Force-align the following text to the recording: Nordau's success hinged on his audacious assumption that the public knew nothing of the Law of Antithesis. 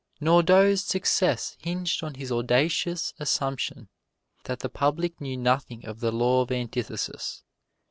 Nordau's 0.19 0.83
success 0.83 1.55
hinged 1.59 2.01
on 2.03 2.15
his 2.15 2.31
audacious 2.31 3.13
assumption 3.19 3.87
that 4.45 4.61
the 4.61 4.67
public 4.69 5.21
knew 5.21 5.37
nothing 5.37 5.85
of 5.85 5.99
the 5.99 6.11
Law 6.11 6.41
of 6.41 6.51
Antithesis. 6.51 7.43